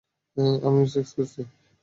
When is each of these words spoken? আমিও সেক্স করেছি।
আমিও 0.65 0.85
সেক্স 0.93 1.11
করেছি। 1.15 1.41